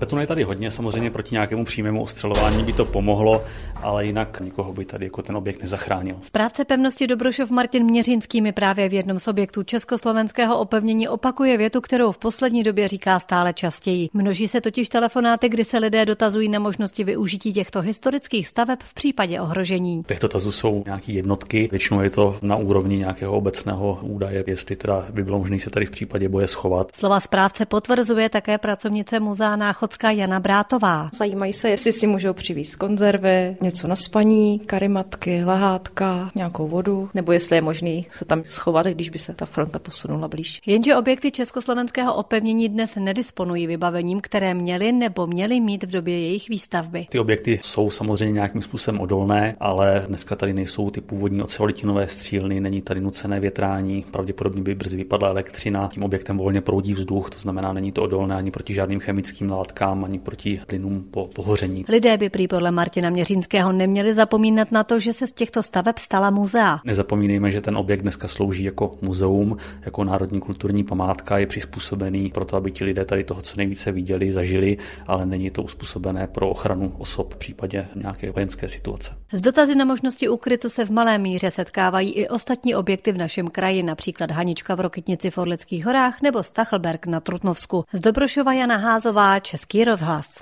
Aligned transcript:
Betonu 0.00 0.20
je 0.20 0.26
tady 0.26 0.42
hodně, 0.42 0.70
samozřejmě 0.70 1.10
proti 1.10 1.34
nějakému 1.34 1.64
přímému 1.64 2.02
ostřelování 2.02 2.64
by 2.64 2.72
to 2.72 2.84
pomohlo, 2.84 3.44
ale 3.82 4.06
jinak 4.06 4.40
nikoho 4.40 4.72
by 4.72 4.84
tady 4.84 5.06
jako 5.06 5.22
ten 5.22 5.36
objekt 5.36 5.62
nezachránil. 5.62 6.16
Správce 6.20 6.64
pevnosti 6.64 7.06
Dobrošov 7.06 7.50
Martin 7.50 7.84
Měřinský 7.84 8.40
mi 8.40 8.52
právě 8.52 8.88
v 8.88 8.92
jednom 8.92 9.18
z 9.18 9.28
objektů 9.28 9.62
československého 9.62 10.58
opevnění 10.58 11.08
opakuje 11.08 11.58
větu, 11.58 11.80
kterou 11.80 12.12
v 12.12 12.18
poslední 12.18 12.62
době 12.62 12.88
říká 12.88 13.18
stále 13.18 13.52
častěji. 13.52 14.08
Množí 14.12 14.48
se 14.48 14.60
totiž 14.60 14.88
telefonáty, 14.88 15.48
kdy 15.48 15.64
se 15.64 15.78
lidé 15.78 16.04
dotazují 16.06 16.48
na 16.48 16.58
možnosti 16.58 17.04
využití 17.04 17.52
těchto 17.52 17.80
historických 17.80 18.48
staveb 18.48 18.78
v 18.82 18.94
případě 18.94 19.40
ohrožení. 19.40 20.02
Těch 20.02 20.20
dotazů 20.20 20.52
jsou 20.52 20.82
nějaké 20.86 21.12
jednotky, 21.12 21.68
většinou 21.70 22.00
je 22.00 22.10
to 22.10 22.38
na 22.42 22.56
úrovni 22.56 22.98
nějakého 22.98 23.32
obecného 23.32 23.98
údaje, 24.02 24.44
jestli 24.46 24.76
teda 24.76 25.06
by 25.10 25.24
bylo 25.24 25.38
možné 25.38 25.58
se 25.58 25.70
tady 25.70 25.86
v 25.86 25.90
případě 25.90 26.28
boje 26.28 26.46
schovat. 26.46 26.96
Slova 26.96 27.20
správce 27.20 27.66
potvrzuje 27.66 28.28
také 28.28 28.58
pracovnice 28.58 29.20
muzea 29.20 29.56
Náchodská 29.90 30.10
Jana 30.10 30.40
Brátová. 30.40 31.10
Zajímají 31.14 31.52
se, 31.52 31.70
jestli 31.70 31.92
si 31.92 32.06
můžou 32.06 32.32
přivést 32.32 32.76
konzervy, 32.76 33.56
něco 33.60 33.88
na 33.88 33.96
spaní, 33.96 34.58
karimatky, 34.58 35.44
lehátka, 35.44 36.30
nějakou 36.34 36.68
vodu, 36.68 37.10
nebo 37.14 37.32
jestli 37.32 37.56
je 37.56 37.62
možný 37.62 38.06
se 38.10 38.24
tam 38.24 38.42
schovat, 38.44 38.86
když 38.86 39.10
by 39.10 39.18
se 39.18 39.34
ta 39.34 39.46
fronta 39.46 39.78
posunula 39.78 40.28
blíž. 40.28 40.60
Jenže 40.66 40.96
objekty 40.96 41.30
československého 41.30 42.14
opevnění 42.14 42.68
dnes 42.68 42.96
nedisponují 42.96 43.66
vybavením, 43.66 44.20
které 44.20 44.54
měly 44.54 44.92
nebo 44.92 45.26
měly 45.26 45.60
mít 45.60 45.84
v 45.84 45.90
době 45.90 46.20
jejich 46.20 46.48
výstavby. 46.48 47.06
Ty 47.10 47.18
objekty 47.18 47.60
jsou 47.62 47.90
samozřejmě 47.90 48.32
nějakým 48.32 48.62
způsobem 48.62 49.00
odolné, 49.00 49.56
ale 49.60 50.04
dneska 50.08 50.36
tady 50.36 50.52
nejsou 50.52 50.90
ty 50.90 51.00
původní 51.00 51.42
ocelolitinové 51.42 52.08
střílny, 52.08 52.60
není 52.60 52.82
tady 52.82 53.00
nucené 53.00 53.40
větrání, 53.40 54.04
pravděpodobně 54.10 54.62
by 54.62 54.74
brzy 54.74 54.96
vypadla 54.96 55.28
elektřina, 55.28 55.88
tím 55.92 56.02
objektem 56.02 56.38
volně 56.38 56.60
proudí 56.60 56.94
vzduch, 56.94 57.30
to 57.30 57.38
znamená, 57.38 57.72
není 57.72 57.92
to 57.92 58.02
odolné 58.02 58.34
ani 58.36 58.50
proti 58.50 58.74
žádným 58.74 59.00
chemickým 59.00 59.50
látkám, 59.50 59.79
ani 59.80 60.18
proti 60.18 60.60
plynům 60.66 61.04
po 61.10 61.26
pohoření. 61.26 61.84
Lidé 61.88 62.16
by 62.16 62.30
prý 62.30 62.48
podle 62.48 62.70
Martina 62.70 63.10
Měřínského 63.10 63.72
neměli 63.72 64.14
zapomínat 64.14 64.72
na 64.72 64.84
to, 64.84 64.98
že 65.00 65.12
se 65.12 65.26
z 65.26 65.32
těchto 65.32 65.62
staveb 65.62 65.98
stala 65.98 66.30
muzea. 66.30 66.80
Nezapomínejme, 66.84 67.50
že 67.50 67.60
ten 67.60 67.76
objekt 67.76 68.00
dneska 68.00 68.28
slouží 68.28 68.64
jako 68.64 68.90
muzeum, 69.00 69.56
jako 69.82 70.04
národní 70.04 70.40
kulturní 70.40 70.84
památka, 70.84 71.38
je 71.38 71.46
přizpůsobený 71.46 72.30
pro 72.30 72.44
to, 72.44 72.56
aby 72.56 72.70
ti 72.70 72.84
lidé 72.84 73.04
tady 73.04 73.24
toho 73.24 73.42
co 73.42 73.56
nejvíce 73.56 73.92
viděli, 73.92 74.32
zažili, 74.32 74.76
ale 75.06 75.26
není 75.26 75.50
to 75.50 75.62
uspůsobené 75.62 76.26
pro 76.26 76.50
ochranu 76.50 76.92
osob 76.98 77.34
v 77.34 77.36
případě 77.36 77.86
nějaké 77.94 78.30
vojenské 78.30 78.68
situace. 78.68 79.12
Z 79.32 79.40
dotazy 79.40 79.74
na 79.74 79.84
možnosti 79.84 80.28
ukrytu 80.28 80.68
se 80.68 80.84
v 80.84 80.90
malé 80.90 81.18
míře 81.18 81.50
setkávají 81.50 82.12
i 82.12 82.28
ostatní 82.28 82.74
objekty 82.74 83.12
v 83.12 83.18
našem 83.18 83.48
kraji, 83.48 83.82
například 83.82 84.30
Hanička 84.30 84.74
v 84.74 84.80
Rokitnici 84.80 85.30
v 85.30 85.38
Orlických 85.38 85.86
horách 85.86 86.22
nebo 86.22 86.42
Stachelberg 86.42 87.06
na 87.06 87.20
Trutnovsku. 87.20 87.84
Z 87.92 88.00
Dobrošova 88.00 88.52
Jana 88.52 88.76
Házová, 88.76 89.40
kje. 89.70 90.38